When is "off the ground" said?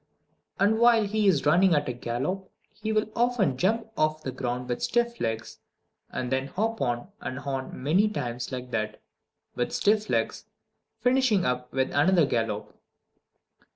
3.95-4.67